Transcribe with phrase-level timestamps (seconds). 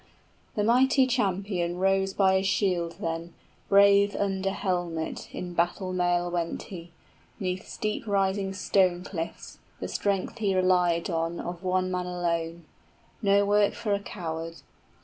[0.55, 3.35] 75 The mighty champion rose by his shield then,
[3.69, 6.89] Brave under helmet, in battle mail went he
[7.39, 12.65] 'Neath steep rising stone cliffs, the strength he relied on Of one man alone:
[13.21, 14.63] no work for a coward.